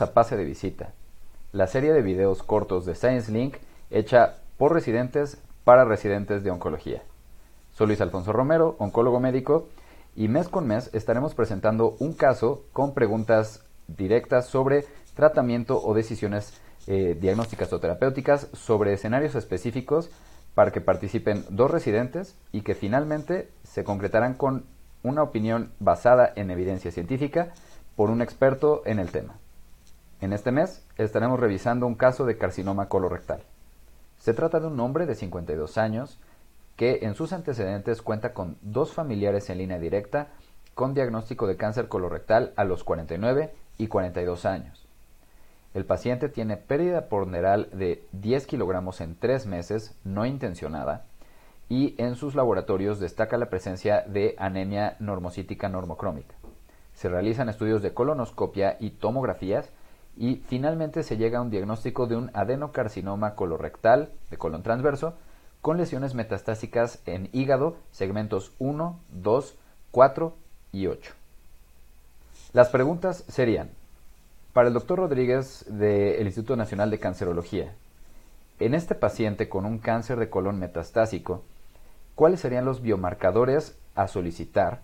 A 0.00 0.12
Pase 0.12 0.36
de 0.36 0.44
Visita, 0.44 0.92
la 1.52 1.66
serie 1.66 1.92
de 1.92 2.02
videos 2.02 2.42
cortos 2.42 2.84
de 2.84 2.94
Science 2.94 3.32
Link 3.32 3.56
hecha 3.90 4.36
por 4.58 4.72
residentes 4.72 5.38
para 5.64 5.84
residentes 5.84 6.42
de 6.44 6.50
oncología. 6.50 7.02
Soy 7.72 7.88
Luis 7.88 8.00
Alfonso 8.00 8.32
Romero, 8.32 8.76
oncólogo 8.78 9.20
médico, 9.20 9.68
y 10.14 10.28
mes 10.28 10.48
con 10.48 10.66
mes 10.66 10.90
estaremos 10.92 11.34
presentando 11.34 11.96
un 11.98 12.14
caso 12.14 12.64
con 12.72 12.94
preguntas 12.94 13.64
directas 13.86 14.46
sobre 14.46 14.84
tratamiento 15.14 15.80
o 15.82 15.94
decisiones 15.94 16.60
eh, 16.86 17.16
diagnósticas 17.20 17.72
o 17.72 17.80
terapéuticas 17.80 18.48
sobre 18.52 18.92
escenarios 18.92 19.34
específicos 19.34 20.10
para 20.54 20.72
que 20.72 20.80
participen 20.80 21.44
dos 21.50 21.70
residentes 21.70 22.36
y 22.52 22.62
que 22.62 22.74
finalmente 22.74 23.50
se 23.62 23.84
concretarán 23.84 24.34
con 24.34 24.64
una 25.02 25.22
opinión 25.22 25.72
basada 25.80 26.32
en 26.34 26.50
evidencia 26.50 26.90
científica 26.90 27.52
por 27.94 28.10
un 28.10 28.22
experto 28.22 28.82
en 28.86 28.98
el 28.98 29.10
tema. 29.10 29.38
En 30.20 30.32
este 30.32 30.50
mes 30.50 30.86
estaremos 30.96 31.38
revisando 31.38 31.86
un 31.86 31.94
caso 31.94 32.24
de 32.24 32.38
carcinoma 32.38 32.88
colorectal. 32.88 33.42
Se 34.18 34.32
trata 34.32 34.60
de 34.60 34.66
un 34.66 34.80
hombre 34.80 35.04
de 35.04 35.14
52 35.14 35.76
años 35.76 36.18
que 36.76 37.00
en 37.02 37.14
sus 37.14 37.32
antecedentes 37.32 38.00
cuenta 38.00 38.32
con 38.32 38.56
dos 38.62 38.92
familiares 38.92 39.50
en 39.50 39.58
línea 39.58 39.78
directa 39.78 40.28
con 40.74 40.94
diagnóstico 40.94 41.46
de 41.46 41.56
cáncer 41.56 41.88
colorectal 41.88 42.52
a 42.56 42.64
los 42.64 42.84
49 42.84 43.52
y 43.78 43.88
42 43.88 44.46
años. 44.46 44.86
El 45.74 45.84
paciente 45.84 46.30
tiene 46.30 46.56
pérdida 46.56 47.08
ponderal 47.08 47.68
de 47.72 48.06
10 48.12 48.46
kilogramos 48.46 49.00
en 49.02 49.16
tres 49.16 49.46
meses 49.46 49.94
no 50.04 50.24
intencionada 50.24 51.04
y 51.68 51.94
en 51.98 52.14
sus 52.16 52.34
laboratorios 52.34 53.00
destaca 53.00 53.36
la 53.36 53.50
presencia 53.50 54.02
de 54.06 54.34
anemia 54.38 54.96
normocítica 54.98 55.68
normocrómica 55.68 56.36
se 56.96 57.10
realizan 57.10 57.50
estudios 57.50 57.82
de 57.82 57.92
colonoscopia 57.92 58.78
y 58.80 58.90
tomografías 58.90 59.70
y 60.16 60.36
finalmente 60.46 61.02
se 61.02 61.16
llega 61.16 61.38
a 61.38 61.42
un 61.42 61.50
diagnóstico 61.50 62.06
de 62.06 62.16
un 62.16 62.30
adenocarcinoma 62.32 63.34
colorectal 63.34 64.10
de 64.30 64.38
colon 64.38 64.62
transverso 64.62 65.14
con 65.60 65.76
lesiones 65.76 66.14
metastásicas 66.14 67.00
en 67.06 67.28
hígado, 67.32 67.76
segmentos 67.90 68.52
1, 68.58 69.00
2, 69.10 69.56
4 69.90 70.36
y 70.72 70.86
8. 70.86 71.12
Las 72.52 72.68
preguntas 72.68 73.24
serían, 73.28 73.70
para 74.52 74.68
el 74.68 74.74
doctor 74.74 74.98
Rodríguez 74.98 75.66
del 75.68 76.24
Instituto 76.24 76.56
Nacional 76.56 76.90
de 76.90 76.98
Cancerología, 76.98 77.74
en 78.58 78.74
este 78.74 78.94
paciente 78.94 79.48
con 79.48 79.66
un 79.66 79.78
cáncer 79.78 80.18
de 80.18 80.30
colon 80.30 80.58
metastásico, 80.58 81.42
¿cuáles 82.14 82.40
serían 82.40 82.64
los 82.64 82.80
biomarcadores 82.80 83.76
a 83.94 84.08
solicitar 84.08 84.80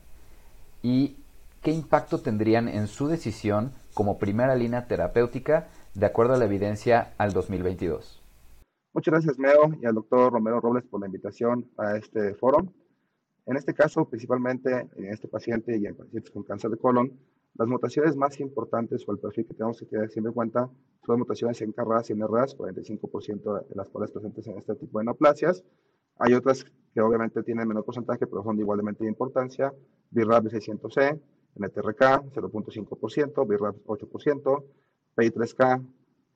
y 0.82 1.16
¿qué 1.62 1.70
impacto 1.70 2.20
tendrían 2.20 2.68
en 2.68 2.88
su 2.88 3.08
decisión 3.08 3.72
como 3.94 4.18
primera 4.18 4.54
línea 4.54 4.86
terapéutica 4.86 5.68
de 5.94 6.06
acuerdo 6.06 6.34
a 6.34 6.38
la 6.38 6.44
evidencia 6.44 7.14
al 7.18 7.32
2022? 7.32 8.22
Muchas 8.94 9.12
gracias, 9.12 9.38
Meo, 9.38 9.72
y 9.80 9.86
al 9.86 9.94
doctor 9.94 10.32
Romero 10.32 10.60
Robles 10.60 10.84
por 10.84 11.00
la 11.00 11.06
invitación 11.06 11.70
a 11.78 11.96
este 11.96 12.34
foro. 12.34 12.66
En 13.46 13.56
este 13.56 13.74
caso, 13.74 14.04
principalmente 14.04 14.88
en 14.96 15.06
este 15.06 15.28
paciente 15.28 15.76
y 15.76 15.86
en 15.86 15.96
pacientes 15.96 16.30
con 16.30 16.42
cáncer 16.42 16.70
de 16.70 16.76
colon, 16.76 17.18
las 17.54 17.68
mutaciones 17.68 18.16
más 18.16 18.38
importantes 18.40 19.04
o 19.06 19.12
el 19.12 19.18
perfil 19.18 19.46
que 19.46 19.54
tenemos 19.54 19.78
que 19.78 19.86
tener 19.86 20.10
siempre 20.10 20.30
en 20.30 20.34
cuenta 20.34 20.70
son 21.04 21.18
mutaciones 21.18 21.60
en 21.60 21.72
KRAS 21.72 22.10
y 22.10 22.12
en 22.14 22.20
RAS, 22.20 22.56
45% 22.56 23.68
de 23.68 23.74
las 23.74 23.88
cuales 23.88 24.10
presentes 24.10 24.46
en 24.46 24.58
este 24.58 24.74
tipo 24.76 24.98
de 24.98 25.06
neoplasias. 25.06 25.62
Hay 26.18 26.34
otras 26.34 26.64
que 26.94 27.00
obviamente 27.00 27.42
tienen 27.42 27.68
menor 27.68 27.84
porcentaje, 27.84 28.26
pero 28.26 28.42
son 28.42 28.56
de 28.56 28.62
igualmente 28.62 29.04
de 29.04 29.10
importancia, 29.10 29.72
BRAF 30.10 30.44
600C, 30.44 31.20
NTRK 31.56 32.32
0.5%, 32.34 33.46
BRAF 33.46 33.76
8%, 33.86 34.64
PI3K 35.16 35.82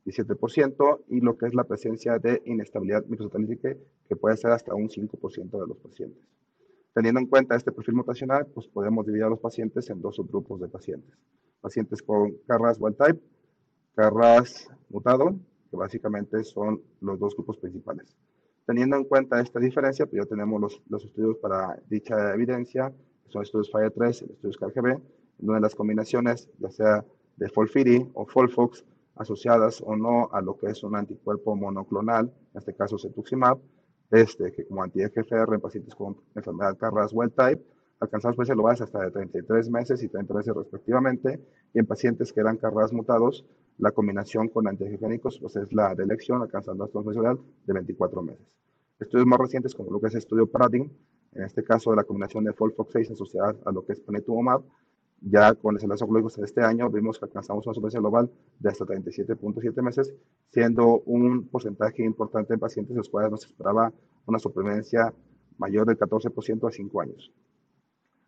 17% 0.06 1.04
y 1.08 1.20
lo 1.20 1.36
que 1.36 1.46
es 1.46 1.54
la 1.54 1.64
presencia 1.64 2.18
de 2.18 2.40
inestabilidad 2.46 3.04
microsatélica 3.06 3.74
que 4.08 4.16
puede 4.16 4.36
ser 4.36 4.52
hasta 4.52 4.74
un 4.74 4.88
5% 4.88 5.50
de 5.50 5.66
los 5.66 5.76
pacientes. 5.78 6.22
Teniendo 6.94 7.20
en 7.20 7.26
cuenta 7.26 7.56
este 7.56 7.72
perfil 7.72 7.96
mutacional, 7.96 8.46
pues 8.46 8.68
podemos 8.68 9.04
dividir 9.04 9.24
a 9.24 9.28
los 9.28 9.40
pacientes 9.40 9.90
en 9.90 10.00
dos 10.00 10.16
subgrupos 10.16 10.60
de 10.60 10.68
pacientes. 10.68 11.12
Pacientes 11.60 12.02
con 12.02 12.36
KRAS 12.46 12.78
wild 12.80 12.96
type, 12.96 13.20
KRAS 13.96 14.70
mutado, 14.88 15.34
que 15.70 15.76
básicamente 15.76 16.44
son 16.44 16.80
los 17.00 17.18
dos 17.18 17.34
grupos 17.34 17.58
principales. 17.58 18.16
Teniendo 18.64 18.96
en 18.96 19.04
cuenta 19.04 19.40
esta 19.40 19.58
diferencia, 19.58 20.06
pues 20.06 20.22
ya 20.22 20.28
tenemos 20.28 20.60
los, 20.60 20.82
los 20.88 21.04
estudios 21.04 21.36
para 21.38 21.78
dicha 21.88 22.32
evidencia 22.32 22.92
son 23.28 23.42
estudios 23.42 23.70
FIRE 23.70 23.90
3, 23.90 24.22
estudios 24.22 24.58
en 25.38 25.46
donde 25.46 25.60
las 25.60 25.74
combinaciones, 25.74 26.48
ya 26.58 26.70
sea 26.70 27.04
de 27.36 27.48
FOLFIRI 27.48 28.10
o 28.14 28.26
FOLFOX, 28.26 28.84
asociadas 29.16 29.82
o 29.84 29.96
no 29.96 30.28
a 30.32 30.40
lo 30.40 30.56
que 30.56 30.66
es 30.66 30.82
un 30.82 30.94
anticuerpo 30.94 31.56
monoclonal, 31.56 32.26
en 32.26 32.58
este 32.58 32.74
caso 32.74 32.98
cetuximab, 32.98 33.58
este, 34.10 34.52
que 34.52 34.66
como 34.66 34.82
anti-EGFR 34.82 35.54
en 35.54 35.60
pacientes 35.60 35.94
con 35.94 36.16
enfermedad 36.34 36.76
KRAS 36.76 37.12
wild 37.12 37.34
type, 37.34 37.62
alcanzamos 37.98 38.36
precios 38.36 38.56
globales 38.56 38.80
hasta 38.82 39.00
de 39.00 39.10
33 39.10 39.70
meses 39.70 40.02
y 40.02 40.08
30 40.08 40.34
meses 40.34 40.54
respectivamente, 40.54 41.40
y 41.72 41.78
en 41.78 41.86
pacientes 41.86 42.32
que 42.32 42.40
eran 42.40 42.58
KRAS 42.58 42.92
mutados, 42.92 43.46
la 43.78 43.90
combinación 43.90 44.48
con 44.48 44.68
antiangiogénicos 44.68 45.38
pues 45.40 45.56
es 45.56 45.72
la 45.72 45.94
de 45.94 46.04
elección, 46.04 46.42
alcanzando 46.42 46.84
hasta 46.84 46.98
un 46.98 47.40
de 47.66 47.72
24 47.72 48.22
meses. 48.22 48.46
Estudios 48.98 49.26
más 49.26 49.38
recientes, 49.38 49.74
como 49.74 49.90
lo 49.90 50.00
que 50.00 50.06
es 50.06 50.14
el 50.14 50.18
estudio 50.18 50.46
Paradigm, 50.46 50.90
en 51.36 51.44
este 51.44 51.62
caso 51.62 51.90
de 51.90 51.96
la 51.96 52.04
combinación 52.04 52.44
de 52.44 52.52
FOLFOX6 52.52 53.12
asociada 53.12 53.54
a 53.64 53.72
lo 53.72 53.84
que 53.84 53.92
es 53.92 54.00
panitumumab, 54.00 54.62
ya 55.20 55.54
con 55.54 55.76
el 55.76 55.82
enlace 55.82 56.40
de 56.40 56.44
este 56.44 56.62
año 56.62 56.90
vimos 56.90 57.18
que 57.18 57.24
alcanzamos 57.24 57.66
una 57.66 57.74
supervivencia 57.74 58.00
global 58.00 58.30
de 58.58 58.68
hasta 58.68 58.84
37.7 58.84 59.82
meses, 59.82 60.14
siendo 60.50 61.00
un 61.06 61.48
porcentaje 61.48 62.04
importante 62.04 62.54
de 62.54 62.58
pacientes 62.58 62.92
en 62.92 62.98
los 62.98 63.08
cuales 63.08 63.30
nos 63.30 63.46
esperaba 63.46 63.92
una 64.26 64.38
supervivencia 64.38 65.12
mayor 65.58 65.86
del 65.86 65.98
14% 65.98 66.68
a 66.68 66.70
5 66.70 67.00
años. 67.00 67.32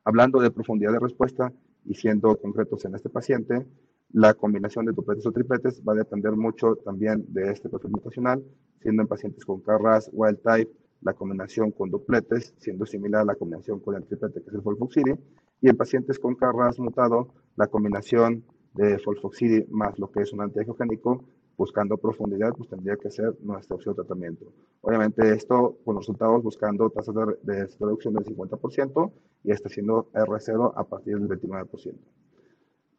Hablando 0.05 0.41
de 0.41 0.51
profundidad 0.51 0.93
de 0.93 1.01
respuesta 1.01 1.53
y 1.85 1.95
siendo 1.95 2.37
concretos 2.37 2.85
en 2.85 2.95
este 2.95 3.11
paciente, 3.11 3.67
la 4.13 4.33
combinación 4.33 4.87
de 4.87 4.93
dupletes 4.93 5.27
o 5.27 5.33
tripletes 5.33 5.83
va 5.87 5.93
a 5.93 5.97
depender 5.97 6.33
mucho 6.33 6.77
también 6.77 7.25
de 7.29 7.53
este 7.53 7.69
perfil 7.69 7.91
mutacional, 7.91 8.43
siendo 8.81 9.03
en 9.03 9.09
pacientes 9.09 9.45
con 9.45 9.61
KRAS, 9.61 10.11
wild 10.13 10.41
type, 10.43 10.73
la 11.03 11.15
combinación 11.15 11.71
con 11.71 11.91
dupletes, 11.91 12.55
siendo 12.59 12.87
similar 12.87 13.23
a 13.23 13.25
la 13.25 13.35
combinación 13.35 13.81
con 13.81 13.95
el 13.95 14.05
triplete 14.05 14.43
que 14.43 14.49
es 14.49 14.55
el 14.55 14.63
folfoxiri, 14.63 15.15
y 15.61 15.69
en 15.69 15.77
pacientes 15.77 16.19
con 16.19 16.35
KRAS 16.35 16.79
mutado, 16.79 17.29
la 17.57 17.67
combinación 17.67 18.45
de 18.75 18.99
folfoxiri 18.99 19.67
más 19.71 19.99
lo 19.99 20.11
que 20.11 20.23
es 20.23 20.33
un 20.33 20.41
antiangiogénico, 20.43 21.25
buscando 21.57 21.97
profundidad, 21.97 22.55
pues 22.57 22.69
tendría 22.69 22.97
que 22.97 23.11
ser 23.11 23.37
nuestra 23.43 23.75
opción 23.75 23.95
de 23.95 24.03
tratamiento. 24.03 24.53
Obviamente 24.81 25.29
esto 25.33 25.77
con 25.85 25.97
resultados 25.97 26.43
buscando 26.43 26.89
tasas 26.91 27.15
de, 27.43 27.67
reducción 27.81 28.15
del 28.15 28.25
50% 28.25 29.13
y 29.43 29.53
siendo 29.69 30.09
R0 30.13 30.73
a 30.77 30.85
partir 30.85 31.19
del 31.19 31.29
29%. 31.29 31.95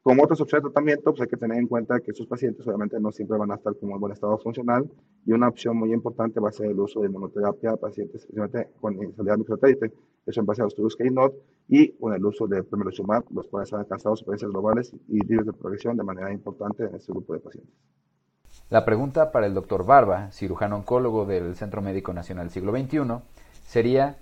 Como 0.02 0.24
otras 0.24 0.40
opciones 0.40 0.64
de 0.64 0.70
tratamiento, 0.70 1.12
pues 1.12 1.22
hay 1.22 1.28
que 1.28 1.36
tener 1.36 1.58
en 1.58 1.68
cuenta 1.68 2.00
que 2.00 2.12
estos 2.12 2.26
pacientes 2.26 2.66
obviamente 2.66 2.98
no 3.02 3.12
siempre 3.12 3.38
van 3.38 3.52
a 3.52 3.56
estar 3.56 3.76
como 3.76 3.96
en 3.96 4.00
buen 4.00 4.14
estado 4.14 4.38
funcional 4.38 4.90
y 5.26 5.34
una 5.34 5.50
opción 5.50 5.76
muy 5.76 5.92
importante 5.92 6.40
va 6.40 6.50
a 6.50 6.54
ser 6.54 6.68
el 6.68 6.80
uso 6.80 7.02
de 7.02 7.08
inmunoterapia 7.08 7.72
a 7.72 7.78
pacientes 7.78 8.22
especialmente 8.22 8.70
con 8.80 8.94
inestabilidad 8.94 9.38
microsatélite, 9.38 9.92
eso 10.26 10.40
en 10.40 10.46
base 10.46 10.62
a 10.62 10.66
los 10.66 10.74
estudios 10.74 10.96
KEYNOTE 10.96 11.38
y 11.68 11.92
con 11.98 12.14
el 12.14 12.26
uso 12.26 12.48
de 12.48 12.64
pembrolizumab, 12.64 13.26
los 13.32 13.48
cuales 13.48 13.74
han 13.74 13.82
alcanzado 13.82 14.16
supervivencias 14.16 14.52
globales 14.52 14.94
y 15.10 15.20
libres 15.20 15.46
de 15.46 15.54
progresión 15.54 15.98
de 15.98 16.04
manera 16.04 16.32
importante 16.32 16.86
en 16.86 16.96
este 16.96 17.12
grupo 17.12 17.34
de 17.34 17.40
pacientes. 17.40 17.74
La 18.70 18.86
pregunta 18.86 19.34
para 19.34 19.48
el 19.48 19.54
doctor 19.54 19.86
Barba, 19.86 20.32
cirujano 20.32 20.78
oncólogo 20.78 21.26
del 21.26 21.56
Centro 21.56 21.82
Médico 21.82 22.14
Nacional 22.14 22.52
Siglo 22.52 22.72
XXI, 22.72 23.22
sería 23.64 24.18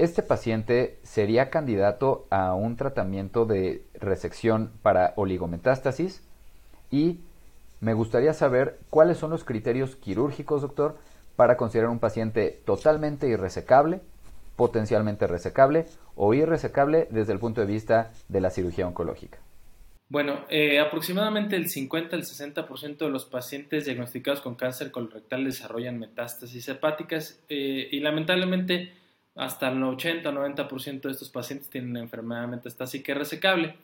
este 0.00 0.22
paciente 0.22 0.98
sería 1.02 1.50
candidato 1.50 2.26
a 2.30 2.54
un 2.54 2.76
tratamiento 2.76 3.44
de 3.44 3.82
resección 3.94 4.72
para 4.82 5.12
oligometástasis 5.16 6.22
y 6.90 7.20
me 7.80 7.94
gustaría 7.94 8.32
saber 8.32 8.78
cuáles 8.88 9.18
son 9.18 9.30
los 9.30 9.44
criterios 9.44 9.96
quirúrgicos, 9.96 10.62
doctor, 10.62 10.98
para 11.36 11.56
considerar 11.56 11.90
un 11.90 11.98
paciente 11.98 12.60
totalmente 12.64 13.28
irresecable, 13.28 14.00
potencialmente 14.56 15.26
resecable 15.26 15.86
o 16.16 16.34
irresecable 16.34 17.06
desde 17.10 17.32
el 17.32 17.38
punto 17.38 17.60
de 17.60 17.66
vista 17.66 18.12
de 18.28 18.40
la 18.40 18.50
cirugía 18.50 18.86
oncológica. 18.86 19.38
Bueno, 20.08 20.44
eh, 20.48 20.80
aproximadamente 20.80 21.56
el 21.56 21.68
50 21.68 22.16
al 22.16 22.22
60% 22.22 22.98
de 22.98 23.10
los 23.10 23.26
pacientes 23.26 23.84
diagnosticados 23.84 24.40
con 24.40 24.56
cáncer 24.56 24.90
colorectal 24.90 25.44
desarrollan 25.44 25.98
metástasis 26.00 26.68
hepáticas 26.68 27.40
eh, 27.48 27.88
y 27.90 28.00
lamentablemente 28.00 28.92
hasta 29.36 29.68
el 29.68 29.78
80-90% 29.82 31.02
de 31.02 31.10
estos 31.10 31.30
pacientes 31.30 31.70
tienen 31.70 31.96
enfermedad 31.96 32.48
metastásica 32.48 33.14
resecable. 33.14 33.76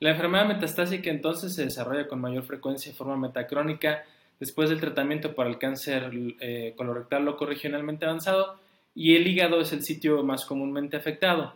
La 0.00 0.10
enfermedad 0.10 0.46
metastásica 0.46 1.10
entonces 1.10 1.54
se 1.54 1.64
desarrolla 1.64 2.08
con 2.08 2.20
mayor 2.20 2.44
frecuencia 2.44 2.90
en 2.90 2.96
forma 2.96 3.16
metacrónica 3.16 4.04
después 4.38 4.68
del 4.68 4.80
tratamiento 4.80 5.34
para 5.34 5.48
el 5.48 5.58
cáncer 5.58 6.10
eh, 6.40 6.74
colorectal 6.76 7.24
loco 7.24 7.46
regionalmente 7.46 8.04
avanzado 8.04 8.58
y 8.94 9.16
el 9.16 9.26
hígado 9.26 9.60
es 9.60 9.72
el 9.72 9.82
sitio 9.82 10.22
más 10.22 10.44
comúnmente 10.44 10.96
afectado. 10.96 11.54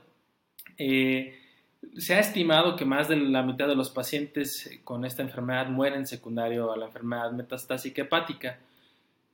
Eh, 0.78 1.38
se 1.96 2.14
ha 2.14 2.20
estimado 2.20 2.76
que 2.76 2.84
más 2.84 3.08
de 3.08 3.16
la 3.16 3.42
mitad 3.42 3.66
de 3.66 3.74
los 3.74 3.90
pacientes 3.90 4.70
con 4.84 5.04
esta 5.04 5.22
enfermedad 5.22 5.68
mueren 5.68 6.06
secundario 6.06 6.72
a 6.72 6.76
la 6.76 6.86
enfermedad 6.86 7.32
metastásica 7.32 8.02
hepática. 8.02 8.58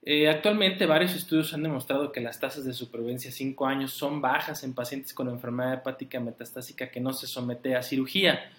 Eh, 0.08 0.28
actualmente 0.28 0.86
varios 0.86 1.16
estudios 1.16 1.52
han 1.52 1.64
demostrado 1.64 2.12
que 2.12 2.20
las 2.20 2.38
tasas 2.38 2.64
de 2.64 2.72
supervivencia 2.72 3.28
a 3.30 3.32
5 3.32 3.66
años 3.66 3.92
son 3.92 4.20
bajas 4.20 4.62
en 4.62 4.72
pacientes 4.72 5.12
con 5.12 5.28
enfermedad 5.28 5.74
hepática 5.74 6.20
metastásica 6.20 6.92
que 6.92 7.00
no 7.00 7.12
se 7.12 7.26
somete 7.26 7.74
a 7.74 7.82
cirugía. 7.82 8.52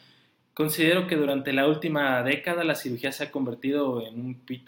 Considero 0.54 1.08
que 1.08 1.16
durante 1.16 1.54
la 1.54 1.66
última 1.66 2.22
década 2.22 2.66
la 2.66 2.76
cirugía 2.76 3.14
se 3.14 3.24
ha 3.24 3.32
convertido 3.32 4.06
en 4.06 4.20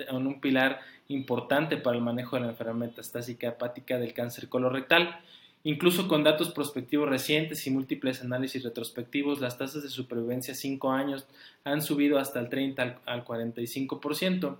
un, 0.09 0.39
pilar 0.39 0.79
importante 1.09 1.75
para 1.75 1.97
el 1.97 2.03
manejo 2.03 2.37
de 2.37 2.43
la 2.43 2.49
enfermedad 2.51 2.91
metastásica 2.91 3.49
hepática 3.49 3.97
del 3.97 4.13
cáncer 4.13 4.47
colorectal. 4.47 5.19
Incluso 5.65 6.07
con 6.07 6.23
datos 6.23 6.51
prospectivos 6.51 7.09
recientes 7.09 7.67
y 7.67 7.71
múltiples 7.71 8.21
análisis 8.21 8.63
retrospectivos, 8.63 9.41
las 9.41 9.57
tasas 9.57 9.83
de 9.83 9.89
supervivencia 9.89 10.53
a 10.53 10.55
5 10.55 10.91
años 10.93 11.27
han 11.65 11.81
subido 11.81 12.19
hasta 12.19 12.39
el 12.39 12.47
30 12.47 13.01
al 13.05 13.25
45%, 13.25 14.55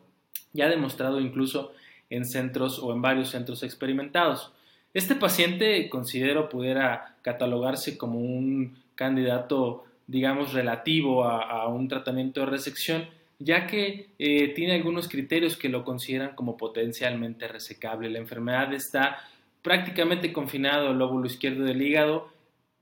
ya 0.51 0.68
demostrado 0.68 1.22
incluso 1.22 1.72
en 2.10 2.26
centros 2.26 2.80
o 2.80 2.94
en 2.94 3.02
varios 3.02 3.30
centros 3.30 3.64
experimentados. 3.64 4.52
Este 4.94 5.16
paciente 5.16 5.88
considero 5.90 6.50
pudiera 6.50 7.16
catalogarse 7.22 7.98
como 7.98 8.20
un 8.20 8.78
candidato, 8.96 9.86
digamos, 10.08 10.54
relativo 10.54 11.24
a, 11.24 11.68
un 11.68 11.88
tratamiento 11.88 12.42
de 12.42 12.48
resección, 12.48 13.08
ya 13.38 13.68
que 13.68 14.10
eh, 14.18 14.50
tiene 14.50 14.74
algunos 14.74 15.08
criterios 15.08 15.56
que 15.56 15.70
lo 15.70 15.86
consideran 15.86 16.36
como 16.36 16.58
potencialmente 16.58 17.48
resecable. 17.48 18.10
La 18.10 18.20
enfermedad 18.20 18.74
está 18.74 19.20
prácticamente 19.62 20.34
confinado 20.34 20.90
al 20.90 20.98
lóbulo 20.98 21.28
izquierdo 21.28 21.64
del 21.64 21.82
hígado, 21.82 22.30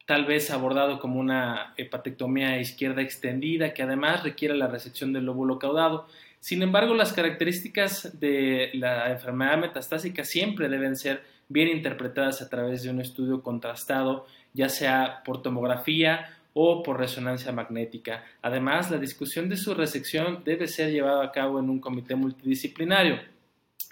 tal 0.05 0.25
vez 0.25 0.49
abordado 0.51 0.99
como 0.99 1.19
una 1.19 1.73
hepatectomía 1.75 2.59
izquierda 2.61 3.01
extendida 3.01 3.73
que 3.73 3.83
además 3.83 4.23
requiere 4.23 4.55
la 4.55 4.67
resección 4.67 5.11
del 5.11 5.25
lóbulo 5.25 5.59
caudado. 5.59 6.07
Sin 6.47 6.61
embargo, 6.61 6.93
las 6.93 7.11
características 7.11 8.21
de 8.21 8.69
la 8.75 9.11
enfermedad 9.11 9.57
metastásica 9.57 10.23
siempre 10.23 10.69
deben 10.69 10.95
ser 10.95 11.21
bien 11.49 11.67
interpretadas 11.67 12.41
a 12.41 12.47
través 12.47 12.83
de 12.83 12.89
un 12.89 13.01
estudio 13.01 13.43
contrastado, 13.43 14.25
ya 14.53 14.69
sea 14.69 15.23
por 15.25 15.41
tomografía 15.41 16.37
o 16.53 16.83
por 16.83 16.99
resonancia 16.99 17.51
magnética. 17.51 18.23
Además, 18.41 18.89
la 18.89 18.97
discusión 18.97 19.49
de 19.49 19.57
su 19.57 19.73
resección 19.73 20.45
debe 20.45 20.69
ser 20.69 20.89
llevada 20.89 21.21
a 21.21 21.33
cabo 21.33 21.59
en 21.59 21.69
un 21.69 21.81
comité 21.81 22.15
multidisciplinario. 22.15 23.19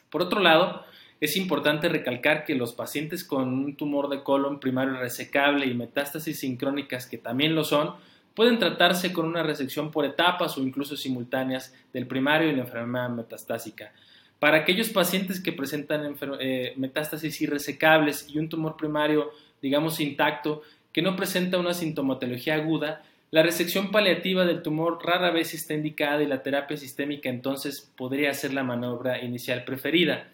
Por 0.09 0.21
otro 0.21 0.39
lado, 0.39 0.85
es 1.19 1.35
importante 1.35 1.89
recalcar 1.89 2.45
que 2.45 2.55
los 2.55 2.71
pacientes 2.71 3.25
con 3.25 3.49
un 3.49 3.75
tumor 3.75 4.07
de 4.07 4.23
colon 4.23 4.61
primario 4.61 4.95
resecable 4.95 5.65
y 5.65 5.73
metástasis 5.73 6.39
sincrónicas, 6.39 7.05
que 7.05 7.17
también 7.17 7.53
lo 7.53 7.65
son, 7.65 7.95
pueden 8.35 8.59
tratarse 8.59 9.13
con 9.13 9.25
una 9.25 9.43
resección 9.43 9.91
por 9.91 10.05
etapas 10.05 10.57
o 10.57 10.61
incluso 10.61 10.97
simultáneas 10.97 11.73
del 11.93 12.05
primario 12.05 12.49
y 12.49 12.55
la 12.55 12.61
enfermedad 12.61 13.09
metastásica. 13.09 13.93
Para 14.39 14.57
aquellos 14.57 14.89
pacientes 14.89 15.41
que 15.41 15.53
presentan 15.53 16.15
eh, 16.39 16.73
metástasis 16.75 17.41
irresecables 17.41 18.27
y 18.29 18.37
un 18.37 18.49
tumor 18.49 18.75
primario, 18.75 19.31
digamos, 19.61 19.99
intacto, 19.99 20.61
que 20.91 21.01
no 21.01 21.15
presenta 21.15 21.57
una 21.57 21.73
sintomatología 21.73 22.55
aguda, 22.55 23.01
la 23.31 23.41
resección 23.41 23.91
paliativa 23.91 24.45
del 24.45 24.61
tumor 24.61 24.99
rara 25.03 25.31
vez 25.31 25.53
está 25.53 25.73
indicada 25.73 26.21
y 26.21 26.27
la 26.27 26.43
terapia 26.43 26.77
sistémica 26.77 27.29
entonces 27.29 27.91
podría 27.97 28.33
ser 28.33 28.53
la 28.53 28.63
maniobra 28.63 29.21
inicial 29.21 29.63
preferida. 29.65 30.27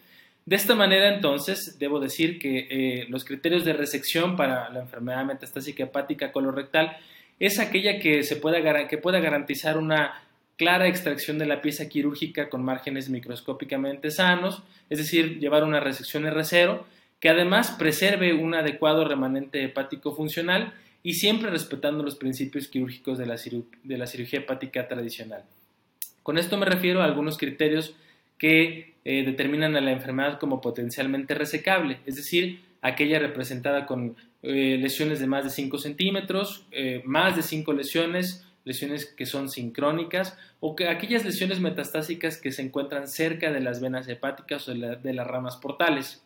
De 0.44 0.56
esta 0.56 0.74
manera, 0.74 1.14
entonces, 1.14 1.78
debo 1.78 2.00
decir 2.00 2.38
que 2.38 2.66
eh, 2.70 3.06
los 3.08 3.24
criterios 3.24 3.64
de 3.64 3.72
resección 3.72 4.36
para 4.36 4.68
la 4.70 4.80
enfermedad 4.80 5.24
metastásica 5.24 5.84
hepática 5.84 6.32
colorectal 6.32 6.96
es 7.46 7.58
aquella 7.58 7.98
que, 7.98 8.22
se 8.22 8.36
pueda, 8.36 8.86
que 8.86 8.98
pueda 8.98 9.18
garantizar 9.18 9.76
una 9.76 10.22
clara 10.56 10.86
extracción 10.86 11.38
de 11.38 11.46
la 11.46 11.60
pieza 11.60 11.88
quirúrgica 11.88 12.48
con 12.48 12.64
márgenes 12.64 13.10
microscópicamente 13.10 14.12
sanos, 14.12 14.62
es 14.88 14.98
decir, 14.98 15.40
llevar 15.40 15.64
una 15.64 15.80
resección 15.80 16.22
R0, 16.22 16.82
que 17.18 17.28
además 17.28 17.72
preserve 17.72 18.32
un 18.32 18.54
adecuado 18.54 19.04
remanente 19.04 19.64
hepático 19.64 20.14
funcional 20.14 20.72
y 21.02 21.14
siempre 21.14 21.50
respetando 21.50 22.04
los 22.04 22.14
principios 22.14 22.68
quirúrgicos 22.68 23.18
de 23.18 23.26
la, 23.26 23.36
de 23.82 23.98
la 23.98 24.06
cirugía 24.06 24.38
hepática 24.38 24.86
tradicional. 24.86 25.42
Con 26.22 26.38
esto 26.38 26.56
me 26.58 26.66
refiero 26.66 27.02
a 27.02 27.06
algunos 27.06 27.38
criterios 27.38 27.96
que 28.38 28.94
eh, 29.04 29.24
determinan 29.24 29.74
a 29.74 29.80
la 29.80 29.90
enfermedad 29.90 30.38
como 30.38 30.60
potencialmente 30.60 31.34
resecable, 31.34 31.98
es 32.06 32.14
decir, 32.14 32.60
aquella 32.82 33.18
representada 33.18 33.84
con 33.86 34.14
eh, 34.42 34.76
lesiones 34.80 35.20
de 35.20 35.26
más 35.26 35.44
de 35.44 35.50
5 35.50 35.78
centímetros, 35.78 36.66
eh, 36.72 37.02
más 37.04 37.36
de 37.36 37.42
5 37.42 37.72
lesiones, 37.72 38.44
lesiones 38.64 39.06
que 39.06 39.26
son 39.26 39.48
sincrónicas, 39.48 40.36
o 40.60 40.74
que 40.74 40.88
aquellas 40.88 41.24
lesiones 41.24 41.60
metastásicas 41.60 42.38
que 42.38 42.52
se 42.52 42.62
encuentran 42.62 43.06
cerca 43.08 43.52
de 43.52 43.60
las 43.60 43.80
venas 43.80 44.08
hepáticas 44.08 44.68
o 44.68 44.74
de, 44.74 45.12
las 45.12 45.26
ramas 45.26 45.56
portales. 45.56 46.22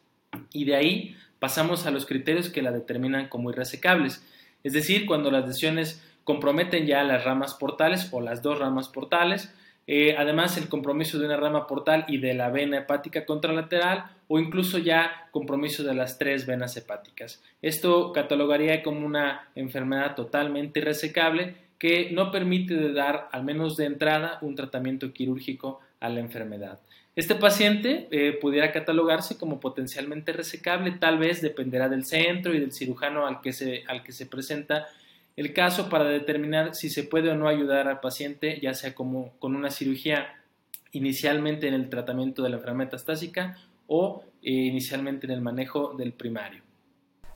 Y 0.52 0.64
de 0.64 0.76
ahí 0.76 1.16
pasamos 1.38 1.86
a 1.86 1.90
los 1.90 2.06
criterios 2.06 2.48
que 2.48 2.62
la 2.62 2.72
determinan 2.72 3.28
como 3.28 3.50
irresecables, 3.50 4.24
es 4.64 4.72
decir, 4.72 5.06
cuando 5.06 5.30
las 5.30 5.46
lesiones 5.46 6.02
comprometen 6.24 6.86
ya 6.86 7.04
las 7.04 7.24
ramas 7.24 7.54
portales 7.54 8.08
o 8.10 8.20
las 8.20 8.42
dos 8.42 8.58
ramas 8.58 8.88
portales, 8.88 9.52
eh, 9.86 10.16
además, 10.18 10.56
el 10.56 10.68
compromiso 10.68 11.18
de 11.18 11.26
una 11.26 11.36
rama 11.36 11.66
portal 11.66 12.04
y 12.08 12.18
de 12.18 12.34
la 12.34 12.50
vena 12.50 12.78
hepática 12.78 13.24
contralateral 13.24 14.06
o 14.28 14.38
incluso 14.38 14.78
ya 14.78 15.28
compromiso 15.30 15.84
de 15.84 15.94
las 15.94 16.18
tres 16.18 16.46
venas 16.46 16.76
hepáticas. 16.76 17.42
Esto 17.62 18.12
catalogaría 18.12 18.82
como 18.82 19.06
una 19.06 19.48
enfermedad 19.54 20.16
totalmente 20.16 20.80
irresecable 20.80 21.54
que 21.78 22.10
no 22.10 22.32
permite 22.32 22.92
dar, 22.92 23.28
al 23.32 23.44
menos 23.44 23.76
de 23.76 23.84
entrada, 23.84 24.38
un 24.40 24.56
tratamiento 24.56 25.12
quirúrgico 25.12 25.80
a 26.00 26.08
la 26.08 26.20
enfermedad. 26.20 26.80
Este 27.14 27.34
paciente 27.34 28.08
eh, 28.10 28.32
pudiera 28.32 28.72
catalogarse 28.72 29.38
como 29.38 29.60
potencialmente 29.60 30.32
resecable, 30.32 30.92
tal 30.92 31.18
vez 31.18 31.40
dependerá 31.40 31.88
del 31.88 32.04
centro 32.04 32.54
y 32.54 32.60
del 32.60 32.72
cirujano 32.72 33.26
al 33.26 33.40
que 33.40 33.52
se, 33.52 33.84
al 33.86 34.02
que 34.02 34.12
se 34.12 34.26
presenta 34.26 34.88
el 35.36 35.52
caso 35.52 35.88
para 35.88 36.04
determinar 36.04 36.74
si 36.74 36.88
se 36.88 37.04
puede 37.04 37.30
o 37.30 37.36
no 37.36 37.46
ayudar 37.46 37.88
al 37.88 38.00
paciente, 38.00 38.58
ya 38.60 38.72
sea 38.72 38.94
como 38.94 39.32
con 39.38 39.54
una 39.54 39.70
cirugía 39.70 40.26
inicialmente 40.92 41.68
en 41.68 41.74
el 41.74 41.90
tratamiento 41.90 42.42
de 42.42 42.48
la 42.48 42.56
enfermedad 42.56 42.86
metastásica 42.86 43.56
o 43.86 44.24
eh, 44.42 44.50
inicialmente 44.50 45.26
en 45.26 45.32
el 45.32 45.42
manejo 45.42 45.94
del 45.94 46.14
primario. 46.14 46.62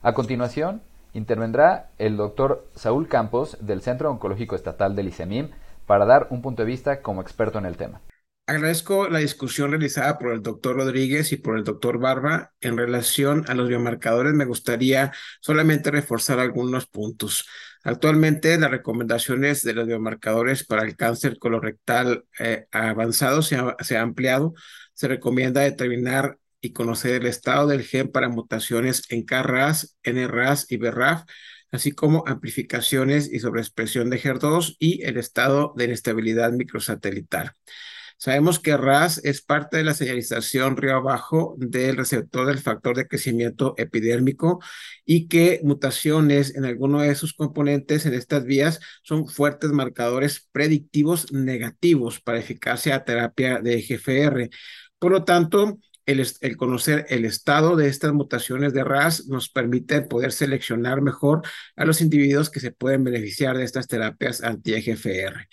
A 0.01 0.13
continuación, 0.13 0.81
intervendrá 1.13 1.91
el 1.99 2.17
doctor 2.17 2.67
Saúl 2.73 3.07
Campos 3.07 3.57
del 3.61 3.81
Centro 3.81 4.09
Oncológico 4.09 4.55
Estatal 4.55 4.95
del 4.95 5.09
ICEMIM 5.09 5.49
para 5.85 6.05
dar 6.05 6.27
un 6.31 6.41
punto 6.41 6.63
de 6.63 6.67
vista 6.67 7.01
como 7.01 7.21
experto 7.21 7.59
en 7.59 7.65
el 7.65 7.77
tema. 7.77 8.01
Agradezco 8.47 9.07
la 9.07 9.19
discusión 9.19 9.69
realizada 9.71 10.17
por 10.17 10.33
el 10.33 10.41
doctor 10.41 10.75
Rodríguez 10.75 11.31
y 11.31 11.37
por 11.37 11.57
el 11.57 11.63
doctor 11.63 11.99
Barba 11.99 12.51
en 12.59 12.75
relación 12.75 13.45
a 13.47 13.53
los 13.53 13.69
biomarcadores. 13.69 14.33
Me 14.33 14.45
gustaría 14.45 15.13
solamente 15.39 15.89
reforzar 15.89 16.39
algunos 16.39 16.85
puntos. 16.87 17.47
Actualmente 17.83 18.57
las 18.57 18.71
recomendaciones 18.71 19.61
de 19.61 19.73
los 19.73 19.87
biomarcadores 19.87 20.65
para 20.65 20.83
el 20.83 20.97
cáncer 20.97 21.39
colorectal 21.39 22.25
eh, 22.39 22.65
avanzado 22.71 23.41
se 23.41 23.55
ha, 23.55 23.75
se 23.79 23.97
ha 23.97 24.01
ampliado. 24.01 24.53
Se 24.93 25.07
recomienda 25.07 25.61
determinar 25.61 26.37
y 26.59 26.73
conocer 26.73 27.21
el 27.21 27.27
estado 27.27 27.67
del 27.67 27.83
gen 27.83 28.11
para 28.11 28.29
mutaciones 28.29 29.03
en 29.09 29.23
KRAS, 29.23 29.97
NRAS 30.03 30.65
y 30.69 30.77
BRAF, 30.77 31.23
así 31.71 31.91
como 31.93 32.23
amplificaciones 32.27 33.31
y 33.31 33.39
sobreexpresión 33.39 34.09
de 34.09 34.21
HER2 34.21 34.75
y 34.77 35.03
el 35.03 35.17
estado 35.17 35.73
de 35.77 35.85
inestabilidad 35.85 36.51
microsatelital. 36.51 37.53
Sabemos 38.23 38.59
que 38.59 38.77
RAS 38.77 39.19
es 39.23 39.41
parte 39.41 39.77
de 39.77 39.83
la 39.83 39.95
señalización 39.95 40.77
río 40.77 40.95
abajo 40.97 41.55
del 41.57 41.97
receptor 41.97 42.45
del 42.45 42.59
factor 42.59 42.95
de 42.95 43.07
crecimiento 43.07 43.73
epidérmico 43.77 44.59
y 45.03 45.27
que 45.27 45.59
mutaciones 45.63 46.53
en 46.53 46.65
alguno 46.65 47.01
de 47.01 47.15
sus 47.15 47.33
componentes 47.33 48.05
en 48.05 48.13
estas 48.13 48.45
vías 48.45 48.79
son 49.01 49.27
fuertes 49.27 49.71
marcadores 49.71 50.47
predictivos 50.51 51.31
negativos 51.33 52.21
para 52.21 52.37
eficacia 52.37 52.93
a 52.93 53.05
terapia 53.05 53.59
de 53.59 53.79
EGFR. 53.79 54.51
Por 54.99 55.11
lo 55.11 55.23
tanto, 55.23 55.79
el, 56.05 56.23
el, 56.41 56.57
conocer 56.57 57.07
el 57.09 57.25
estado 57.25 57.75
de 57.75 57.87
estas 57.87 58.13
mutaciones 58.13 58.71
de 58.73 58.83
RAS 58.83 59.27
nos 59.29 59.49
permite 59.49 60.01
poder 60.03 60.31
seleccionar 60.31 61.01
mejor 61.01 61.41
a 61.75 61.85
los 61.85 62.01
individuos 62.01 62.51
que 62.51 62.59
se 62.59 62.71
pueden 62.71 63.03
beneficiar 63.03 63.57
de 63.57 63.63
estas 63.63 63.87
terapias 63.87 64.43
anti-EGFR. 64.43 65.47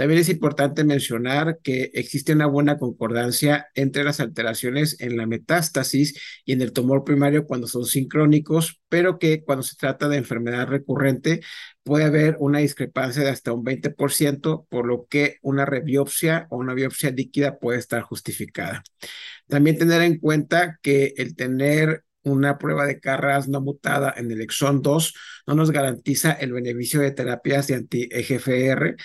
También 0.00 0.22
es 0.22 0.30
importante 0.30 0.82
mencionar 0.82 1.58
que 1.62 1.90
existe 1.92 2.32
una 2.32 2.46
buena 2.46 2.78
concordancia 2.78 3.68
entre 3.74 4.02
las 4.02 4.18
alteraciones 4.18 4.98
en 4.98 5.18
la 5.18 5.26
metástasis 5.26 6.18
y 6.46 6.52
en 6.52 6.62
el 6.62 6.72
tumor 6.72 7.04
primario 7.04 7.44
cuando 7.44 7.66
son 7.66 7.84
sincrónicos, 7.84 8.80
pero 8.88 9.18
que 9.18 9.44
cuando 9.44 9.62
se 9.62 9.76
trata 9.76 10.08
de 10.08 10.16
enfermedad 10.16 10.68
recurrente 10.68 11.42
puede 11.82 12.04
haber 12.04 12.36
una 12.38 12.60
discrepancia 12.60 13.22
de 13.22 13.28
hasta 13.28 13.52
un 13.52 13.62
20%, 13.62 14.66
por 14.70 14.86
lo 14.86 15.06
que 15.06 15.36
una 15.42 15.66
rebiopsia 15.66 16.46
o 16.48 16.56
una 16.56 16.72
biopsia 16.72 17.10
líquida 17.10 17.58
puede 17.58 17.78
estar 17.78 18.00
justificada. 18.00 18.82
También 19.48 19.76
tener 19.76 20.00
en 20.00 20.16
cuenta 20.16 20.78
que 20.80 21.12
el 21.18 21.36
tener 21.36 22.04
una 22.22 22.56
prueba 22.56 22.86
de 22.86 23.00
Carras 23.00 23.48
no 23.48 23.60
mutada 23.60 24.14
en 24.16 24.30
el 24.30 24.40
exón 24.40 24.80
2 24.80 25.14
no 25.46 25.54
nos 25.56 25.70
garantiza 25.70 26.32
el 26.32 26.54
beneficio 26.54 27.00
de 27.00 27.10
terapias 27.10 27.66
de 27.66 27.74
anti-EGFR 27.74 28.96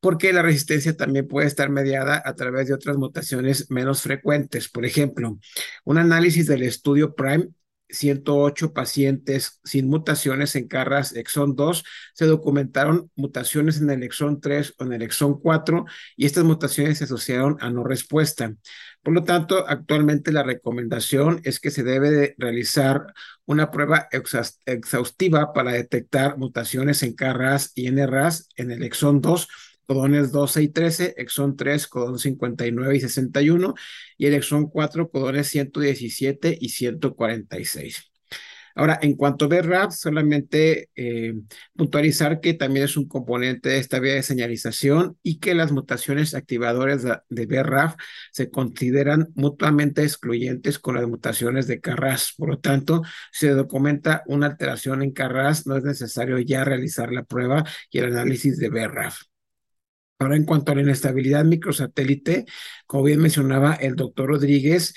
porque 0.00 0.32
la 0.32 0.42
resistencia 0.42 0.96
también 0.96 1.26
puede 1.26 1.46
estar 1.48 1.70
mediada 1.70 2.22
a 2.24 2.34
través 2.34 2.68
de 2.68 2.74
otras 2.74 2.96
mutaciones 2.96 3.70
menos 3.70 4.02
frecuentes. 4.02 4.68
Por 4.68 4.84
ejemplo, 4.84 5.38
un 5.84 5.98
análisis 5.98 6.46
del 6.46 6.62
estudio 6.62 7.14
PRIME 7.14 7.48
108 7.90 8.72
pacientes 8.72 9.60
sin 9.64 9.88
mutaciones 9.88 10.54
en 10.56 10.68
Carras 10.68 11.14
exón 11.16 11.56
2, 11.56 11.84
se 12.14 12.26
documentaron 12.26 13.10
mutaciones 13.16 13.80
en 13.80 13.90
el 13.90 14.02
exón 14.02 14.40
3 14.40 14.74
o 14.78 14.84
en 14.84 14.92
el 14.92 15.02
exón 15.02 15.40
4 15.40 15.86
y 16.16 16.26
estas 16.26 16.44
mutaciones 16.44 16.98
se 16.98 17.04
asociaron 17.04 17.56
a 17.60 17.70
no 17.70 17.84
respuesta. 17.84 18.54
Por 19.02 19.14
lo 19.14 19.24
tanto, 19.24 19.66
actualmente 19.66 20.32
la 20.32 20.42
recomendación 20.42 21.40
es 21.44 21.60
que 21.60 21.70
se 21.70 21.82
debe 21.82 22.34
realizar 22.36 23.06
una 23.46 23.70
prueba 23.70 24.08
exhaustiva 24.10 25.52
para 25.52 25.72
detectar 25.72 26.36
mutaciones 26.36 27.02
en 27.02 27.14
Carras 27.14 27.72
y 27.74 27.90
NRAS 27.90 28.50
en 28.56 28.70
el 28.70 28.82
exón 28.82 29.20
2 29.22 29.48
codones 29.88 30.32
12 30.32 30.62
y 30.64 30.68
13, 30.68 31.14
exón 31.16 31.56
3, 31.56 31.86
codón 31.88 32.18
59 32.18 32.96
y 32.96 33.00
61, 33.00 33.74
y 34.18 34.26
el 34.26 34.34
exón 34.34 34.68
4, 34.68 35.10
codones 35.10 35.48
117 35.48 36.58
y 36.60 36.68
146. 36.68 38.10
Ahora, 38.74 38.98
en 39.02 39.16
cuanto 39.16 39.46
a 39.46 39.48
BRAF, 39.48 39.94
solamente 39.94 40.90
eh, 40.94 41.34
puntualizar 41.74 42.40
que 42.40 42.54
también 42.54 42.84
es 42.84 42.96
un 42.96 43.08
componente 43.08 43.70
de 43.70 43.78
esta 43.78 43.98
vía 43.98 44.14
de 44.14 44.22
señalización 44.22 45.18
y 45.22 45.40
que 45.40 45.54
las 45.54 45.72
mutaciones 45.72 46.34
activadoras 46.34 47.02
de, 47.02 47.18
de 47.28 47.46
BRAF 47.46 47.96
se 48.30 48.50
consideran 48.50 49.28
mutuamente 49.34 50.02
excluyentes 50.04 50.78
con 50.78 50.94
las 50.96 51.08
mutaciones 51.08 51.66
de 51.66 51.80
CARRAS. 51.80 52.34
Por 52.36 52.50
lo 52.50 52.58
tanto, 52.60 53.02
si 53.32 53.46
se 53.46 53.54
documenta 53.54 54.22
una 54.26 54.46
alteración 54.46 55.02
en 55.02 55.12
CARRAS, 55.12 55.66
no 55.66 55.76
es 55.76 55.82
necesario 55.84 56.38
ya 56.38 56.62
realizar 56.64 57.10
la 57.10 57.24
prueba 57.24 57.64
y 57.90 57.98
el 57.98 58.04
análisis 58.06 58.58
de 58.58 58.68
BRAF. 58.68 59.22
Ahora, 60.18 60.36
en 60.36 60.44
cuanto 60.44 60.72
a 60.72 60.74
la 60.74 60.82
inestabilidad 60.82 61.44
microsatélite, 61.44 62.44
como 62.86 63.04
bien 63.04 63.20
mencionaba 63.20 63.74
el 63.74 63.94
doctor 63.94 64.28
Rodríguez, 64.28 64.94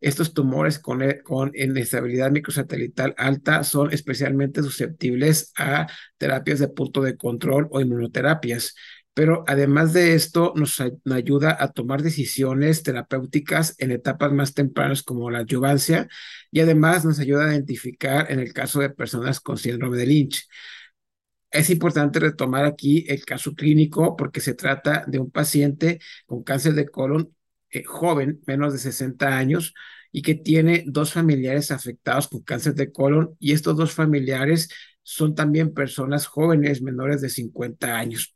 estos 0.00 0.34
tumores 0.34 0.78
con, 0.80 1.00
eh, 1.02 1.22
con 1.22 1.52
inestabilidad 1.54 2.30
microsatelital 2.30 3.14
alta 3.16 3.62
son 3.64 3.92
especialmente 3.92 4.62
susceptibles 4.62 5.52
a 5.56 5.86
terapias 6.18 6.58
de 6.58 6.68
punto 6.68 7.02
de 7.02 7.16
control 7.16 7.68
o 7.70 7.80
inmunoterapias. 7.80 8.74
Pero 9.14 9.44
además 9.46 9.92
de 9.92 10.14
esto, 10.14 10.52
nos 10.56 10.82
ayuda 11.10 11.56
a 11.58 11.70
tomar 11.72 12.02
decisiones 12.02 12.82
terapéuticas 12.82 13.76
en 13.78 13.92
etapas 13.92 14.32
más 14.32 14.54
tempranas 14.54 15.04
como 15.04 15.30
la 15.30 15.38
adyuvancia 15.40 16.08
y 16.50 16.60
además 16.60 17.04
nos 17.04 17.20
ayuda 17.20 17.46
a 17.46 17.52
identificar 17.52 18.26
en 18.30 18.40
el 18.40 18.52
caso 18.52 18.80
de 18.80 18.90
personas 18.90 19.40
con 19.40 19.56
síndrome 19.56 19.96
de 19.98 20.06
Lynch. 20.06 20.48
Es 21.54 21.70
importante 21.70 22.18
retomar 22.18 22.64
aquí 22.64 23.04
el 23.08 23.24
caso 23.24 23.54
clínico 23.54 24.16
porque 24.16 24.40
se 24.40 24.54
trata 24.54 25.04
de 25.06 25.20
un 25.20 25.30
paciente 25.30 26.00
con 26.26 26.42
cáncer 26.42 26.74
de 26.74 26.88
colon 26.88 27.32
eh, 27.70 27.84
joven, 27.84 28.40
menos 28.46 28.72
de 28.72 28.80
60 28.80 29.38
años, 29.38 29.72
y 30.10 30.22
que 30.22 30.34
tiene 30.34 30.82
dos 30.86 31.12
familiares 31.12 31.70
afectados 31.70 32.26
con 32.28 32.42
cáncer 32.42 32.74
de 32.74 32.90
colon 32.90 33.36
y 33.38 33.52
estos 33.52 33.76
dos 33.76 33.92
familiares 33.92 34.68
son 35.04 35.36
también 35.36 35.74
personas 35.74 36.26
jóvenes 36.26 36.82
menores 36.82 37.20
de 37.20 37.28
50 37.28 37.98
años. 37.98 38.34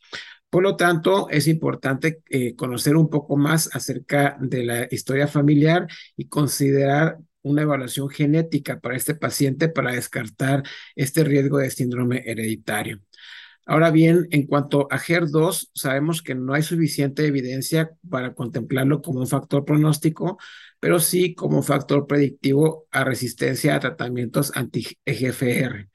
Por 0.48 0.62
lo 0.62 0.76
tanto, 0.76 1.28
es 1.28 1.48
importante 1.48 2.22
eh, 2.30 2.54
conocer 2.54 2.96
un 2.96 3.10
poco 3.10 3.36
más 3.36 3.74
acerca 3.74 4.36
de 4.40 4.64
la 4.64 4.88
historia 4.90 5.26
familiar 5.26 5.88
y 6.16 6.28
considerar 6.28 7.18
una 7.42 7.62
evaluación 7.62 8.08
genética 8.10 8.78
para 8.80 8.96
este 8.96 9.14
paciente 9.16 9.68
para 9.68 9.92
descartar 9.92 10.62
este 10.94 11.24
riesgo 11.24 11.58
de 11.58 11.70
síndrome 11.70 12.22
hereditario. 12.26 13.00
Ahora 13.70 13.90
bien, 13.90 14.26
en 14.30 14.46
cuanto 14.46 14.88
a 14.90 14.96
HER2, 14.98 15.70
sabemos 15.74 16.22
que 16.22 16.34
no 16.34 16.54
hay 16.54 16.62
suficiente 16.62 17.26
evidencia 17.26 17.90
para 18.08 18.32
contemplarlo 18.34 19.02
como 19.02 19.20
un 19.20 19.26
factor 19.26 19.66
pronóstico, 19.66 20.38
pero 20.80 21.00
sí 21.00 21.34
como 21.34 21.62
factor 21.62 22.06
predictivo 22.06 22.86
a 22.90 23.04
resistencia 23.04 23.76
a 23.76 23.80
tratamientos 23.80 24.52
anti-EGFR. 24.56 25.90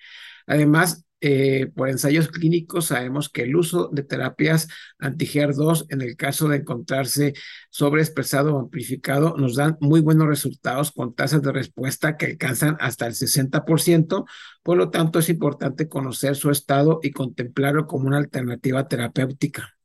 Además, 0.45 1.03
eh, 1.25 1.67
por 1.73 1.87
ensayos 1.87 2.27
clínicos 2.27 2.87
sabemos 2.87 3.29
que 3.29 3.43
el 3.43 3.55
uso 3.55 3.87
de 3.93 4.03
terapias 4.03 4.67
anti-HER2 4.99 5.85
en 5.87 6.01
el 6.01 6.17
caso 6.17 6.49
de 6.49 6.57
encontrarse 6.57 7.33
sobreexpresado 7.69 8.53
o 8.53 8.59
amplificado 8.59 9.37
nos 9.37 9.55
dan 9.55 9.77
muy 9.79 10.01
buenos 10.01 10.27
resultados 10.27 10.91
con 10.91 11.15
tasas 11.15 11.41
de 11.41 11.53
respuesta 11.53 12.17
que 12.17 12.25
alcanzan 12.25 12.75
hasta 12.81 13.07
el 13.07 13.13
60%. 13.13 14.25
Por 14.63 14.77
lo 14.77 14.89
tanto, 14.89 15.19
es 15.19 15.29
importante 15.29 15.87
conocer 15.87 16.35
su 16.35 16.51
estado 16.51 16.99
y 17.01 17.11
contemplarlo 17.11 17.87
como 17.87 18.07
una 18.07 18.17
alternativa 18.17 18.89
terapéutica. 18.89 19.77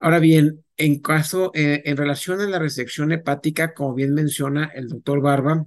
Ahora 0.00 0.18
bien, 0.18 0.64
en 0.76 0.98
caso, 0.98 1.52
eh, 1.54 1.82
en 1.84 1.96
relación 1.96 2.40
a 2.40 2.46
la 2.46 2.58
resección 2.58 3.12
hepática, 3.12 3.74
como 3.74 3.94
bien 3.94 4.12
menciona 4.14 4.64
el 4.74 4.88
doctor 4.88 5.20
Barba, 5.20 5.66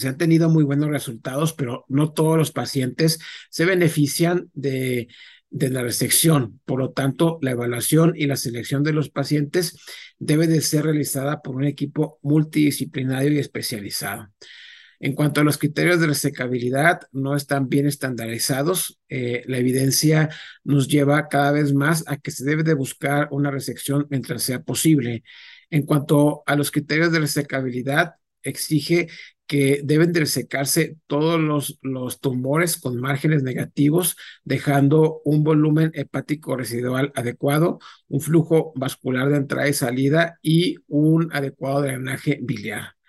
se 0.00 0.08
han 0.08 0.16
tenido 0.16 0.48
muy 0.48 0.64
buenos 0.64 0.90
resultados, 0.90 1.52
pero 1.52 1.84
no 1.88 2.12
todos 2.12 2.36
los 2.36 2.52
pacientes 2.52 3.20
se 3.50 3.64
benefician 3.64 4.50
de, 4.54 5.08
de 5.50 5.70
la 5.70 5.82
resección. 5.82 6.60
Por 6.64 6.78
lo 6.78 6.90
tanto, 6.92 7.38
la 7.42 7.50
evaluación 7.50 8.14
y 8.16 8.26
la 8.26 8.36
selección 8.36 8.82
de 8.82 8.92
los 8.92 9.10
pacientes 9.10 9.78
debe 10.18 10.46
de 10.46 10.60
ser 10.60 10.84
realizada 10.84 11.42
por 11.42 11.56
un 11.56 11.64
equipo 11.64 12.18
multidisciplinario 12.22 13.32
y 13.32 13.38
especializado. 13.38 14.28
En 15.02 15.14
cuanto 15.14 15.40
a 15.40 15.44
los 15.44 15.56
criterios 15.56 15.98
de 15.98 16.08
resecabilidad, 16.08 17.00
no 17.10 17.34
están 17.34 17.70
bien 17.70 17.86
estandarizados. 17.86 19.00
Eh, 19.08 19.42
la 19.46 19.56
evidencia 19.56 20.28
nos 20.62 20.88
lleva 20.88 21.28
cada 21.28 21.52
vez 21.52 21.72
más 21.72 22.04
a 22.06 22.18
que 22.18 22.30
se 22.30 22.44
debe 22.44 22.64
de 22.64 22.74
buscar 22.74 23.28
una 23.30 23.50
resección 23.50 24.06
mientras 24.10 24.42
sea 24.42 24.62
posible. 24.62 25.24
En 25.70 25.86
cuanto 25.86 26.42
a 26.46 26.54
los 26.54 26.70
criterios 26.70 27.12
de 27.12 27.20
resecabilidad, 27.20 28.16
exige 28.42 29.08
que 29.46 29.80
deben 29.82 30.12
de 30.12 30.26
secarse 30.26 30.96
todos 31.08 31.40
los, 31.40 31.80
los 31.82 32.20
tumores 32.20 32.80
con 32.80 33.00
márgenes 33.00 33.42
negativos, 33.42 34.16
dejando 34.44 35.20
un 35.24 35.42
volumen 35.42 35.90
hepático 35.94 36.56
residual 36.56 37.12
adecuado, 37.16 37.80
un 38.08 38.20
flujo 38.20 38.72
vascular 38.76 39.28
de 39.28 39.38
entrada 39.38 39.68
y 39.68 39.72
salida 39.72 40.38
y 40.40 40.76
un 40.86 41.30
adecuado 41.32 41.82
drenaje 41.82 42.38
biliar. 42.42 42.99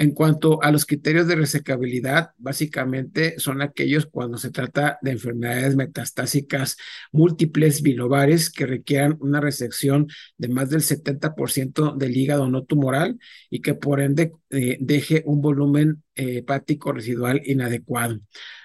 En 0.00 0.12
cuanto 0.12 0.62
a 0.62 0.72
los 0.72 0.86
criterios 0.86 1.26
de 1.26 1.36
resecabilidad, 1.36 2.30
básicamente 2.38 3.38
son 3.38 3.60
aquellos 3.60 4.06
cuando 4.06 4.38
se 4.38 4.50
trata 4.50 4.98
de 5.02 5.10
enfermedades 5.10 5.76
metastásicas 5.76 6.78
múltiples 7.12 7.82
bilobares 7.82 8.48
que 8.50 8.64
requieran 8.64 9.18
una 9.20 9.42
resección 9.42 10.08
de 10.38 10.48
más 10.48 10.70
del 10.70 10.80
70% 10.80 11.96
del 11.98 12.16
hígado 12.16 12.48
no 12.48 12.64
tumoral 12.64 13.18
y 13.50 13.60
que 13.60 13.74
por 13.74 14.00
ende 14.00 14.32
eh, 14.48 14.78
deje 14.80 15.22
un 15.26 15.42
volumen 15.42 16.02
eh, 16.14 16.38
hepático 16.38 16.92
residual 16.92 17.42
inadecuado. 17.44 18.20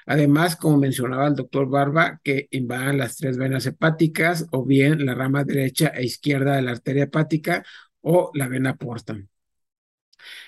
Además, 0.06 0.56
como 0.56 0.78
mencionaba 0.78 1.28
el 1.28 1.36
doctor 1.36 1.70
Barba, 1.70 2.22
que 2.24 2.48
invadan 2.52 2.98
las 2.98 3.18
tres 3.18 3.38
venas 3.38 3.66
hepáticas 3.66 4.46
o 4.52 4.64
bien 4.64 5.06
la 5.06 5.16
rama 5.16 5.44
derecha 5.44 5.88
e 5.90 6.06
izquierda 6.06 6.56
de 6.56 6.62
la 6.62 6.72
arteria 6.72 7.04
hepática 7.04 7.66
o 8.00 8.32
la 8.34 8.48
vena 8.48 8.78
porta. 8.78 9.18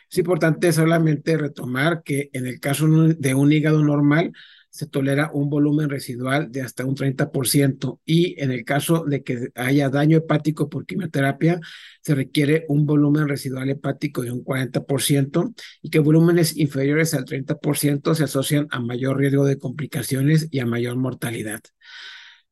Es 0.10 0.18
importante 0.18 0.72
solamente 0.72 1.38
retomar 1.38 2.04
que 2.04 2.30
en 2.34 2.48
el 2.48 2.60
caso 2.60 2.88
de 2.88 3.36
un 3.36 3.52
hígado 3.52 3.84
normal 3.84 4.32
se 4.70 4.86
tolera 4.86 5.32
un 5.34 5.50
volumen 5.50 5.90
residual 5.90 6.52
de 6.52 6.62
hasta 6.62 6.86
un 6.86 6.96
30% 6.96 8.00
y 8.06 8.40
en 8.42 8.52
el 8.52 8.64
caso 8.64 9.06
de 9.06 9.24
que 9.24 9.50
haya 9.56 9.90
daño 9.90 10.18
hepático 10.18 10.70
por 10.70 10.86
quimioterapia 10.86 11.60
se 12.02 12.14
requiere 12.14 12.64
un 12.68 12.86
volumen 12.86 13.28
residual 13.28 13.70
hepático 13.70 14.22
de 14.22 14.32
un 14.32 14.44
40% 14.44 15.54
y 15.82 15.90
que 15.90 16.00
volúmenes 16.00 16.56
inferiores 16.58 17.16
al 17.16 17.26
30% 17.26 18.14
se 18.14 18.24
asocian 18.26 18.68
a 18.70 18.80
mayor 18.80 19.18
riesgo 19.18 19.46
de 19.46 19.58
complicaciones 19.58 20.48
y 20.52 20.60
a 20.60 20.68
mayor 20.68 20.96
mortalidad. 20.96 21.62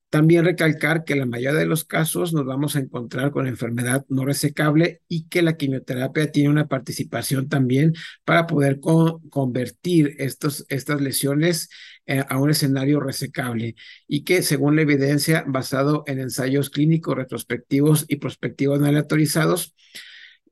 También 0.09 0.45
recalcar 0.45 1.03
que 1.03 1.15
la 1.15 1.25
mayoría 1.25 1.59
de 1.59 1.65
los 1.65 1.83
casos 1.83 2.31
nos 2.31 2.45
vamos 2.45 2.75
a 2.75 2.79
encontrar 2.79 3.31
con 3.31 3.47
enfermedad 3.47 4.05
no 4.07 4.23
resecable 4.23 5.01
y 5.09 5.27
que 5.27 5.41
la 5.41 5.57
quimioterapia 5.57 6.31
tiene 6.31 6.49
una 6.49 6.67
participación 6.67 7.49
también 7.49 7.93
para 8.23 8.47
poder 8.47 8.79
convertir 8.79 10.15
estos, 10.19 10.65
estas 10.69 11.01
lesiones 11.01 11.69
eh, 12.05 12.23
a 12.29 12.37
un 12.39 12.49
escenario 12.51 12.99
resecable 13.01 13.75
y 14.07 14.23
que 14.23 14.41
según 14.41 14.75
la 14.77 14.83
evidencia 14.83 15.43
basado 15.47 16.03
en 16.07 16.19
ensayos 16.19 16.69
clínicos 16.69 17.15
retrospectivos 17.15 18.05
y 18.07 18.17
prospectivos 18.17 18.79
no 18.79 18.85
aleatorizados, 18.85 19.75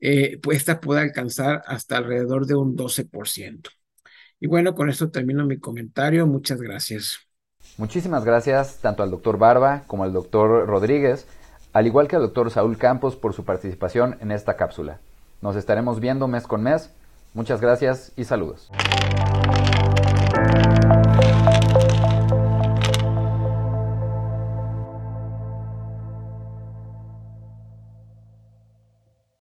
eh, 0.00 0.38
pues 0.42 0.58
esta 0.58 0.80
puede 0.80 1.00
alcanzar 1.00 1.62
hasta 1.66 1.96
alrededor 1.96 2.46
de 2.46 2.54
un 2.56 2.76
12%. 2.76 3.70
Y 4.40 4.46
bueno, 4.46 4.74
con 4.74 4.90
esto 4.90 5.10
termino 5.10 5.46
mi 5.46 5.58
comentario. 5.58 6.26
Muchas 6.26 6.60
gracias. 6.60 7.18
Muchísimas 7.76 8.24
gracias 8.24 8.78
tanto 8.80 9.02
al 9.02 9.10
doctor 9.10 9.36
Barba 9.36 9.82
como 9.88 10.04
al 10.04 10.12
doctor 10.12 10.66
Rodríguez, 10.66 11.26
al 11.72 11.86
igual 11.86 12.06
que 12.06 12.16
al 12.16 12.22
doctor 12.22 12.50
Saúl 12.50 12.78
Campos 12.78 13.16
por 13.16 13.32
su 13.34 13.44
participación 13.44 14.16
en 14.20 14.30
esta 14.30 14.56
cápsula. 14.56 15.00
Nos 15.40 15.56
estaremos 15.56 15.98
viendo 15.98 16.28
mes 16.28 16.46
con 16.46 16.62
mes. 16.62 16.90
Muchas 17.34 17.60
gracias 17.60 18.12
y 18.16 18.24
saludos. 18.24 18.70